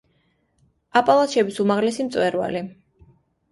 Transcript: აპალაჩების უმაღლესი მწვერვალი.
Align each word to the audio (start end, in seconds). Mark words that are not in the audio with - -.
აპალაჩების 1.01 1.61
უმაღლესი 1.65 2.09
მწვერვალი. 2.11 2.65